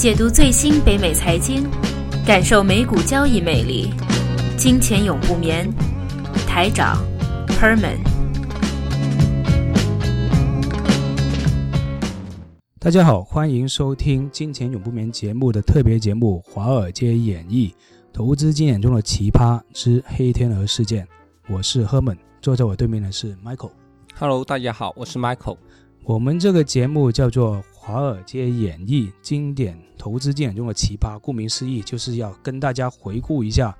[0.00, 1.68] 解读最新北美财经，
[2.26, 3.90] 感受美股交易魅力。
[4.56, 5.70] 金钱永不眠，
[6.48, 7.04] 台长
[7.48, 7.98] Herman。
[12.78, 17.70] 大家好，欢迎收听《金钱永不眠》节目的特别节目《华尔街演绎：
[18.10, 21.04] 投资经典中的奇葩之黑天鹅事件》。
[21.46, 23.72] 我是 Herman，坐在我对面的是 Michael。
[24.18, 25.58] Hello，大家好，我是 Michael。
[26.04, 33.74] 我们这个节目叫做《华尔街演绎：经典投资经典中的奇葩》，顾名思义，就是要跟大家回顾一下，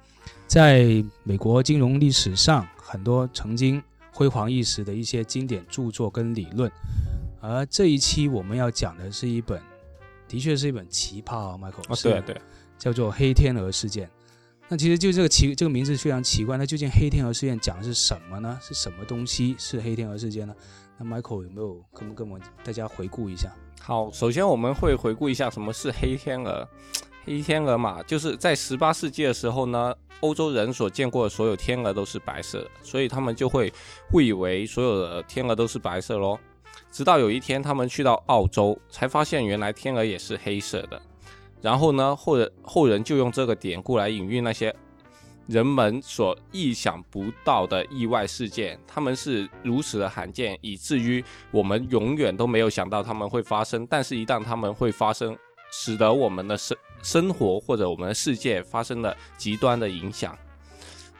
[0.46, 6.72] 在美国金融历史上很多曾经辉煌一时的一些经典著作跟理论。
[7.42, 9.60] 而这一期我们要讲的是一本，
[10.26, 11.84] 的确是一本奇葩啊，Michael。
[11.90, 12.40] 哦，是对对，
[12.78, 14.10] 叫做黑天鹅事件。
[14.66, 18.58] 那其实就这个奇这个名字非常奇怪，那究竟黑天鹅事件讲的是什么呢？
[18.62, 20.54] 是什么东西是黑天鹅事件呢？
[20.96, 23.54] 那 Michael 有没有可不可以跟我们大家回顾一下？
[23.82, 26.68] 好，首先我们会回顾一下什么是黑天鹅。
[27.24, 33.72] 黑天鹅嘛，就是在十八世纪的时候呢，欧洲人所见过的所有天鹅都是白色的，所以他们就会
[34.12, 36.38] 误以为所有的天鹅都是白色咯。
[36.90, 41.00] 直到有一天，他们去到澳洲，才发现原来天鹅也是黑色的。
[41.62, 44.74] 然后呢，后人后人就用这个典故来隐喻那些
[45.50, 53.84] 人们所意想不到的意外事件，他们是如此的罕见，以至于我们永远都没有想到他们会发生。
[53.90, 55.36] 但是，一旦他们会发生，
[55.72, 60.38] 使得我们的生生活或者我们的世界发生了极端的影响。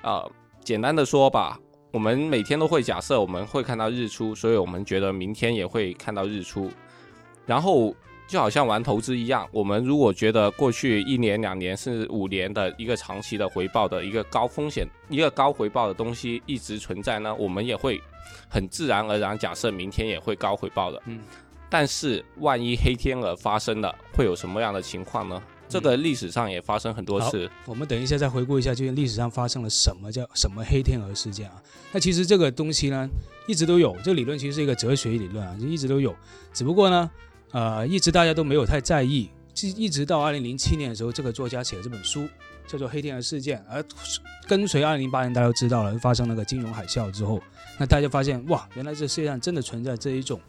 [0.01, 0.25] 啊、
[0.63, 1.59] 简单的说吧，
[1.91, 6.71] 我们每天都会假设我们会看到日出，所以我们觉得明天也会看到日出。
[7.47, 7.93] 然后
[8.31, 18.01] 就好像玩投资一样，我们如果觉得过去一年、两年甚至五年的一个长期的回报的一个高风险、一个高回报的东西一直存在呢，我们也会
[18.49, 21.03] 很自然而然假设明天也会高回报的。
[21.07, 21.19] 嗯，
[21.69, 25.43] 但是万一黑天鹅发生了，会有什么样的情况呢？
[25.69, 27.51] 这个历史上也发生很多次。
[27.67, 31.61] 我们等一下再回顾一下，究竟历史上发生了什么叫什么黑天鹅事件啊？
[31.91, 33.09] 那其实这个东西呢，
[33.49, 36.15] 一直都有，这个理论其实是一个哲学理论啊，就一直都有，
[36.53, 37.11] 只不过呢，
[37.53, 39.29] 呃，一直大家都没有太在意，
[39.63, 42.29] 一一直到二零零七年的时候，这个作家写了这本书，
[42.67, 43.85] 叫做《黑天鹅事件》，而
[44.47, 47.41] 跟随二零零八年大家都知道了，发生那个金融海啸之后，
[47.79, 50.41] 那大家发现哇，原来这世界上真的存在这一种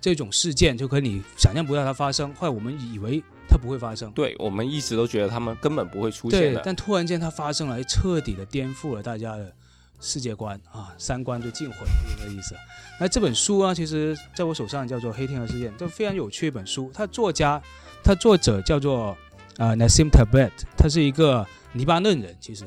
[0.00, 4.10] 这种事件，就跟你想象不到它发生，后来我们以为它不会发生。
[4.12, 6.62] 对我们一直都觉得他们根本不会出现对，的。
[6.64, 9.52] 但突然间它发生了，彻底的颠覆了大家的
[10.00, 12.54] 世界观啊，三观就尽毁，就这个意思。
[12.98, 16.90] 那这本书啊，其实在我手上叫做《黑天鹅事件》，这非常有趣一本书。
[16.92, 17.60] 它作家，
[18.02, 19.16] 它作者叫做
[19.58, 22.64] 啊、Nassim Taleb，他是一个黎巴嫩人，其实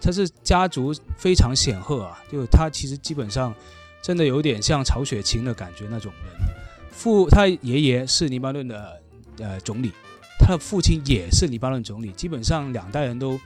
[0.00, 3.54] 他是家族非常显赫啊，就他其实基本上
[4.02, 6.48] 真的有点像曹雪芹的感觉那种人。
[6.90, 9.00] 父他爷爷是黎巴嫩的
[9.38, 9.90] 呃总理，
[10.38, 13.40] 他的父亲也是黎巴嫩总理，基本上两代人都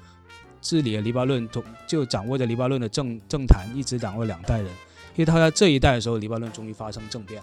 [0.60, 4.66] 治理了黎巴嫩，总就掌握着黎巴嫩的政政坛，一直掌握两代人。
[5.14, 7.42] 因为他在这一代的时候，黎巴嫩终于发生政变，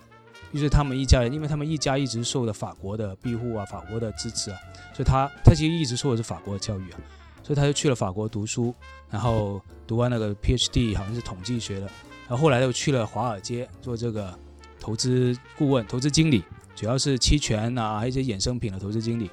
[0.53, 4.57] 于是他们一家人，因为他们一家一直受的法国的庇护啊，法国的支持啊，
[4.93, 6.99] 所以他他其实一直受的是法国的教育啊，
[7.43, 8.73] 所以他就去了法国读书，
[9.09, 11.87] 然后读完那个 PhD 好像是统计学的，
[12.27, 14.33] 然后后来又去了华尔街做这个
[14.79, 16.43] 投资顾问、投资经理，
[16.77, 19.29] 主要是期权啊，还有一些衍生品的投资经理。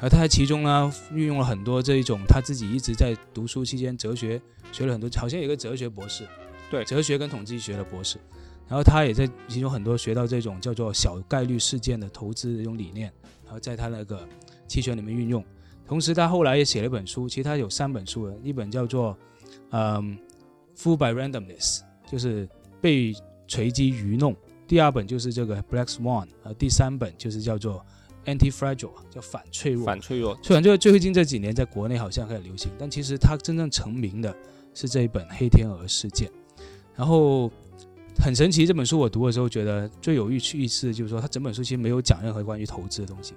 [0.00, 6.26] 而他在其中呢，运用了很多这一种他自己一直在读书期间哲学学了很多，好像有一个哲学博士，
[6.70, 8.18] 对哲学跟统计学的博士。
[8.68, 13.10] 然后他也在其中很多学到这种叫做小概率事件的投资的这种理念，
[13.44, 14.28] 然后在他那个
[14.66, 15.42] 期权里面运用。
[15.86, 19.16] 同时，他后来也写了一本书，其实他有三本书的，一本叫做
[19.70, 20.18] 嗯
[20.78, 22.46] 《Fool by Randomness》，就是
[22.78, 23.14] 被
[23.46, 24.34] 随机愚弄；
[24.66, 27.82] 第二本就是这个《Black Swan》，呃，第三本就是叫做
[28.28, 29.86] Anti-Fragile，叫反脆弱。
[29.86, 34.34] 反脆弱，虽然就最近这几年在国内好像开始流行，但其实它真正成名的
[34.74, 36.28] 是这一本《黑天鹅事件》。
[36.94, 37.50] 然后
[38.22, 43.34] 很神奇，这本书我读的时候觉得最有意趣意思就是说，它整本书其实没有讲任何关于投资的东西。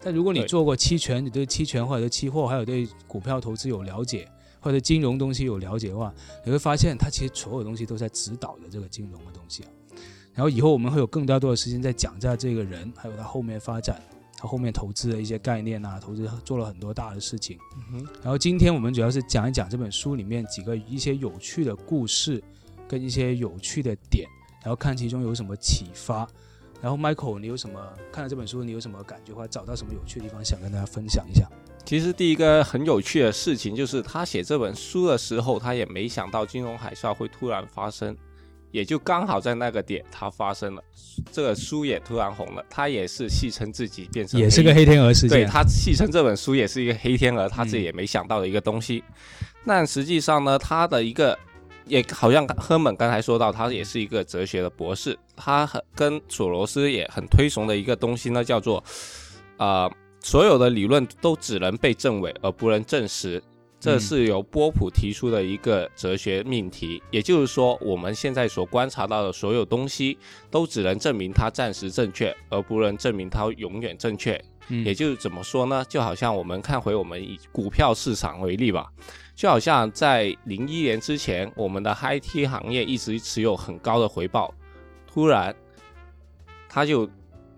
[0.00, 4.28] 但如果你做过期权，你对期权或者对期货，还有对股票投资有了解，
[4.60, 6.12] 或者金融东西有了解的话，
[6.44, 9.68] 你会发现它其实所有东西都在指导着这个金融的东西啊。
[10.34, 14.00] 然后以后我们会有更加多的时间在讲一下这个人，还有他后面发展，
[14.46, 17.58] 他后面投资的一些概念啊，投资做了很多大的事情。
[17.76, 22.42] 嗯哼，然后今天我们主要是讲一讲这本书里面几个一些有趣的故事，
[22.86, 24.28] 跟一些有趣的点，
[24.62, 26.26] 然后看其中有什么启发。
[26.80, 27.80] 然后 Michael，你有什么
[28.12, 31.48] 看了这本书，你有什么感觉，或者找到什么有趣的地方想跟大家分享一下？
[31.84, 38.14] 其实第一个很有趣的事情就是他写这本书的时候，他也没想到金融海啸会突然发生，
[38.70, 40.82] 也就刚好在那个点它发生了，
[41.32, 45.30] 这个书也突然红了，他也是戏称自己变成也是个黑天鹅事件。
[45.30, 49.02] 对他戏称这本书也是一个黑天鹅，他自己也没想到的一个东西。
[49.64, 51.38] 但实际上呢，他的一个
[51.86, 58.82] 也好像赫本刚才说到，他也是一个哲学的博士，他很跟索罗斯也很推崇的一个东西呢，叫做
[59.56, 59.90] 啊，
[60.20, 63.42] 所有的理论都只能被证伪而不能证实。
[63.86, 70.18] 这是由波普提出的一个哲学命题，也就是说，我们现在所观察到的所有东西，
[70.50, 74.34] 都只能证明它暂时正确，而不能证明它永远正确。
[74.68, 75.84] 嗯也就是怎么说呢？
[75.88, 78.90] 就好像我们看回我们以股票市场为例吧，
[79.36, 84.52] 就好像在零一年之前，我们的 High T 行业一直持有很高的回报，
[85.06, 85.54] 突然
[86.68, 87.08] 它就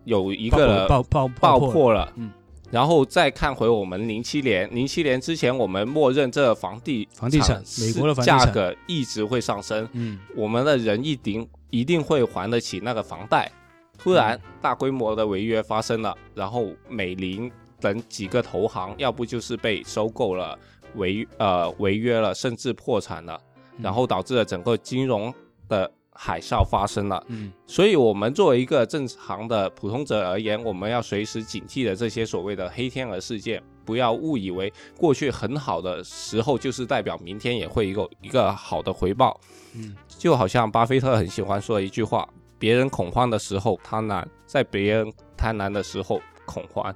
[0.04, 2.30] 有一个爆爆爆破破了，嗯。
[2.70, 8.38] 然后再看回我们零七年，零七年之前，我们默认这房地房地产美国的房地产。
[8.38, 10.18] 价格一直会上升，嗯。
[10.36, 13.50] 我们的人一定一定会还得起那个房贷。
[13.96, 17.50] 突然大规模的违约发生了，然后美林
[17.80, 20.56] 等几个投行，要不就是被收购了，
[20.94, 23.40] 违呃违约了，甚至破产了，
[23.78, 25.34] 然后导致了整个金融
[25.68, 27.24] 的海啸发生了。
[27.28, 39.38] 嗯所以，我们作为一个正常的普通者而言，我们要随时警惕的这些所谓的黑天鹅事件，不要误以为过去很好的时候就是代表明天也会有一个好的回报。
[39.76, 42.28] 嗯就好像巴菲特很喜欢说的一句话
[42.58, 46.92] ：“别人恐慌的时候贪婪，在别人贪婪的时候恐慌。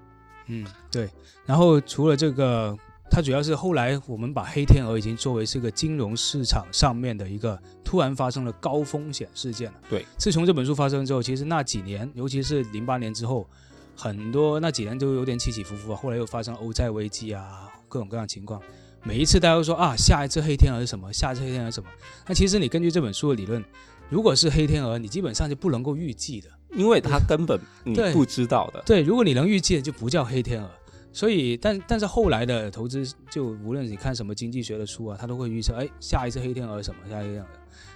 [0.48, 1.08] 嗯，对。
[1.46, 2.76] 然后除了这个，
[3.10, 9.78] 它主要是后来我们把黑天鹅已经作为是个金融市场上面的一个突然发生了高风险事件了。
[9.90, 13.46] 对，自从这本书发生之后，其实那几年，尤其是零八年之后，
[13.94, 15.96] 很多那几年都有点起起伏伏啊。
[16.00, 18.60] 后来又发生欧债危机啊，各种各样的情况。
[19.02, 21.12] 每一次大家都说啊，下一次黑天鹅是什么？
[21.12, 21.90] 下一次黑天鹅是什么？
[22.26, 23.62] 那其实你根据这本书的理论，
[24.08, 26.48] 如果是黑天鹅，你基本上就不能够预计的。
[26.74, 28.82] 因为它根本你对不知道的。
[28.86, 30.70] 对，如果你能预计的，就不叫黑天鹅。
[31.12, 37.00] 所以，但但是后来的投资，就无论你看什么经济学的书啊，他都会预测，哎，下一次黑天鹅什么？
[37.08, 37.48] 下一次黑天鹅，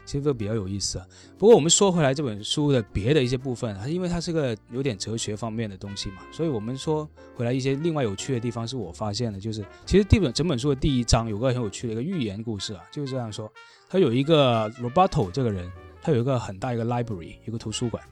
[0.05, 1.07] 其实都比较有意思啊。
[1.39, 13.51] 不过我们说回来，这本书的别的一些部分，因为它是个有点哲学方面的东西嘛，所以我们说回来一些另外有趣的地方，是我发现的，就是其实第本整本书的第一章有个很有趣的一个寓言故事啊，就是这样说，
[13.89, 15.73] 他有一个 Roberto 这个人，
[16.03, 18.03] 他有一个很大一个 library，一个图书馆，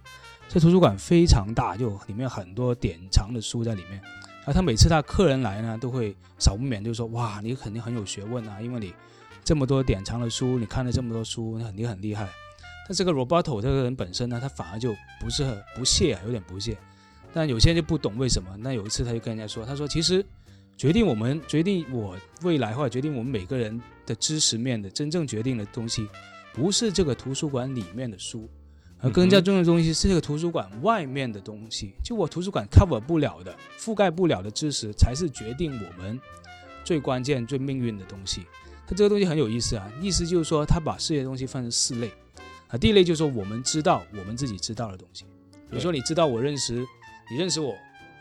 [0.49, 4.01] 这图书馆非常大，就里面很多典藏的书在里面。
[4.45, 8.93] 然后他每次他客人来呢，都会少不免就说：“哇，你肯定很有学问啊，因为你
[9.43, 12.29] 这么多典藏的书，你看了这么多书，你肯定很厉害。”
[12.87, 16.77] 但这个 Roberto 这个人本身呢，他反而就不是很不屑啊，有点不屑。
[17.33, 18.55] 但有些人就不懂为什么。
[18.59, 20.23] 那有一次他就跟人家说：“他说其实
[20.77, 26.07] 决定我们决定我未来或者决定我们每个人的知识面的真正决定的东西，
[26.53, 28.47] 不是这个图书馆里面的书。”
[29.05, 36.19] 而更加重要的东西是这个图书馆外面的东西，就我图书馆 cover 不了的、覆盖不了的知识，才是决定我们
[36.83, 38.47] 最关键、最命运的东西。
[38.87, 42.11] 它这个东西很有意思啊，意思就是说，它把世界东西分成四类
[42.69, 42.79] 啊。
[42.79, 45.25] 第一类就是说，我们知道我们自己知道的东西，
[45.71, 46.75] 比如说你知道我认识，
[47.31, 47.75] 你认识我，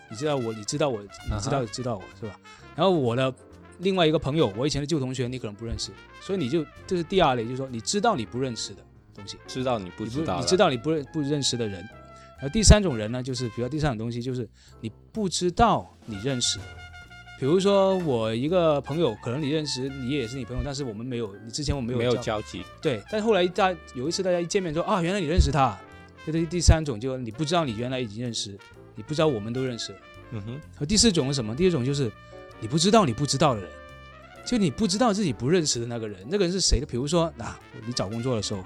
[0.10, 1.08] 你知道我，你知道我，你
[1.42, 2.38] 知道知道我是吧？
[2.76, 3.34] 然后我的
[3.80, 8.84] 另外一个朋友，我以前的旧同学，你可能不认识，所以你就这是第二类，就是说你知道你不认识的。
[9.14, 11.80] 东西知道你不知道，你知道你不认不认识的人。
[12.38, 14.48] 然后第三种人呢，就是比如第三种东西，就是
[14.82, 16.60] 你不知道你认识。
[17.40, 22.64] 比如说我一个朋友，可能你认识，你也是你朋友，但是我们没有，你之前我们没有没有交集。
[22.82, 25.78] 对，但是后来大有一次大家一见面说啊，原来你认识他。
[26.26, 28.58] 这是第三种，就你不知道你原来已经认识，
[28.96, 29.94] 你不知道我们都认识。
[30.32, 30.62] 嗯哼。
[30.76, 31.54] 和第四种是什么？
[31.54, 32.10] 第四种就是
[32.62, 33.70] 你不知道你不知道的人，
[34.46, 36.86] 就你不知道自己不认识的那个人，那个人是谁的？
[36.86, 38.64] 比如说啊，你找工作的时候。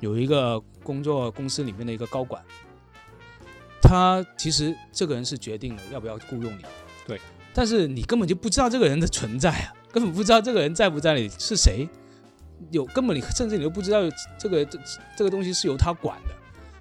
[0.00, 2.42] 有一个工作公司里面的一个高管，
[3.82, 6.62] 他其实这个人是决定了要不要雇佣你，
[7.06, 7.20] 对，
[7.52, 11.88] 但是你根本就不知道这个人的存在啊， 根本不知道这个人在不在里是谁，
[12.70, 14.00] 有根本你甚至你都不知道
[14.38, 14.78] 这个这
[15.16, 16.34] 这个东西是由他管的，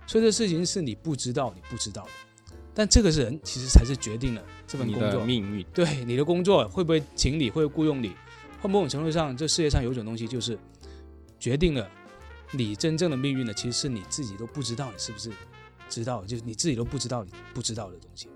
[0.06, 2.10] 所以这事情是你不知道你不知道的，
[2.74, 5.26] 但这个人其实才是决定了这份工作。
[5.26, 8.12] 命运，对你的工作会不会请你，会雇佣你，
[8.62, 10.58] 或某种程度上，这世界上有一种东西就是
[11.40, 11.90] 决定了。
[12.52, 15.32] 你真正的命运呢，其实是你自己都不知道你是不是
[15.90, 18.30] 知道，就是你自己都不知道你不知道的东西。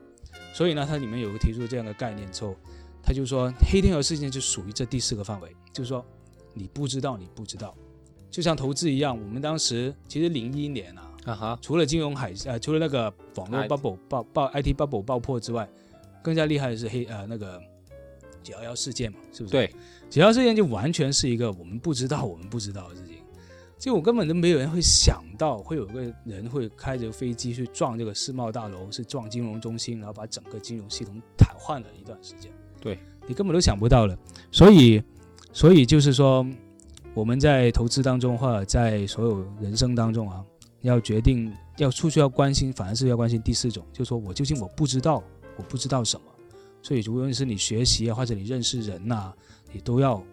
[0.54, 2.56] 所以呢，它里面有个提出这样的概念之后，
[3.02, 6.06] 他就说黑天鹅事件就属于这第四个范围，就是说
[6.54, 7.76] 你不知道你不知道，
[8.30, 15.68] 就像投资一样，我们当时其实零一年啊，啊哈，除了金融海呃，除了那个网络 bubble 爆爆 IT bubble 爆破之外，
[16.22, 17.62] 更加厉害的是黑呃那个
[18.44, 19.52] 九幺幺事件嘛，是不是？
[19.52, 19.74] 对，
[20.10, 23.16] 九幺事件就完全是一个我们不知道我们不知道的事情。
[23.82, 32.52] 就我根本都没有人会想到会有个人会开着飞机去撞这个世贸大楼，是撞金融中心，然后把整个金融系统瘫痪了一段时间。
[32.80, 34.16] 对你根本都想不到了。
[34.52, 35.02] 所以，
[35.52, 36.46] 所以就是说，
[37.16, 40.46] 我们在投资当中或者在所有人生当中啊，
[40.82, 45.24] 要决定要出去要关心，反而是要关心第四种，就是说我究竟我不知道，
[45.58, 46.28] 我不知道什么。
[46.84, 49.34] 所以，无论是你学习啊，或者你认识人呐、
[49.74, 50.24] 你都要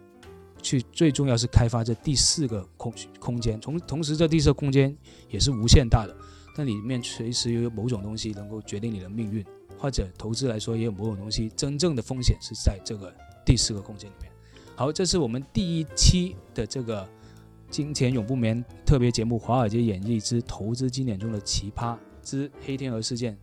[0.63, 0.83] 去。
[0.93, 4.97] 最重要是开发这第四个空空间，同同时这第四个空间
[5.29, 6.17] 也是无限大的，
[6.57, 9.45] 但里面随时有某种东西能够决定你的命运，
[9.79, 14.31] 或者投资来说也有某种东西真正的风险是在这个第四个空间里面。
[14.75, 17.05] 好，这是我们第一期的这个
[17.71, 23.35] 《金钱永不眠》特别节目《华尔街演绎之投资经典中的奇葩之黑天鹅事件》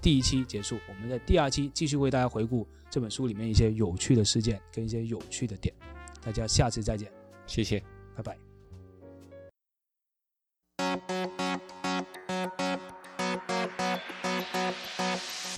[0.00, 5.74] 第一期结束，我们在第二期继续为大家回顾这本书里面一些有趣的事件跟一些有趣的点。
[6.24, 7.10] 大家下次再见，
[7.46, 7.82] 谢谢。
[8.16, 8.36] 拜拜。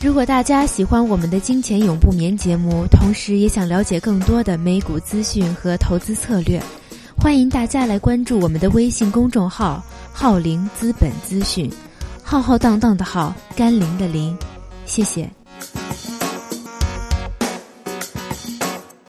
[0.05, 6.61] 如果大家喜欢我们的《金钱永不眠》节目，同时也想了解更多的美股资讯和投资策略，
[7.17, 11.71] 欢迎大家来关注我们的微信公众号“浩林资本资讯”，
[12.23, 14.37] 浩浩荡荡的浩，甘霖的霖。
[14.87, 15.31] 谢谢。